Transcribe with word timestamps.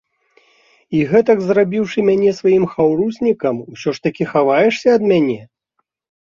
І 0.99 1.01
гэтак 1.11 1.43
зрабіўшы 1.49 2.05
мяне 2.09 2.31
сваім 2.39 2.65
хаўруснікам, 2.73 3.55
усё 3.77 3.89
ж 3.99 4.03
такі 4.07 4.23
хаваешся 4.33 4.89
ад 4.99 5.07
мяне! 5.13 5.39